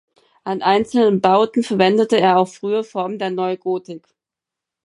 [0.45, 4.15] An einzelnen Bauten verwendete er auch frühe Formen der Neugotik.